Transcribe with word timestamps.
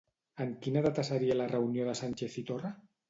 En 0.45 0.53
quina 0.63 0.81
data 0.85 1.05
seria 1.09 1.35
la 1.41 1.47
reunió 1.51 1.85
de 1.91 1.95
Sánchez 2.01 2.39
i 2.45 2.49
Torra? 2.49 2.73